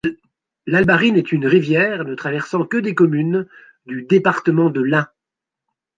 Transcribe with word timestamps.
L'Albarine 0.65 1.15
est 1.15 1.31
une 1.31 1.45
rivière 1.45 2.05
ne 2.05 2.15
traversant 2.15 2.65
que 2.65 2.77
des 2.77 2.95
communes 2.95 3.47
du 3.85 4.01
département 4.05 4.71
de 4.71 4.81
l'Ain. 4.81 5.07